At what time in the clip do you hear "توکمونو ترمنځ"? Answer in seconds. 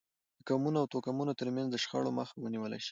0.93-1.67